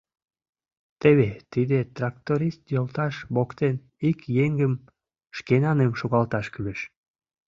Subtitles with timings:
[1.01, 3.75] Теве тиде тракторист йолташ воктен
[4.09, 4.73] ик еҥым
[5.37, 6.79] шкенаным шогалташ кӱлеш.